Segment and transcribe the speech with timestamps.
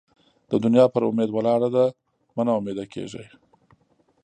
[0.49, 1.85] دا دونیا پر اُمید ولاړه ده؛
[2.35, 3.25] مه نااميده کېږئ!